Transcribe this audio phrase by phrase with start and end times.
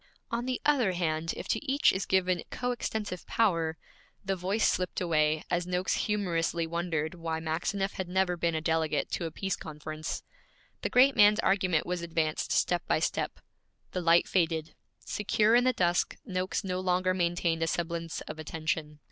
[0.31, 3.77] 'On the other hand, if to each is given coextensive power'
[4.25, 9.11] The voice slipped away, as Noakes humorously wondered why Maxineff had never been a delegate
[9.11, 10.23] to a Peace conference.
[10.81, 13.41] The great man's argument was advanced step by step.
[13.91, 14.73] The light faded.
[15.05, 18.97] Secure in the dusk, Noakes no longer maintained a semblance of attention.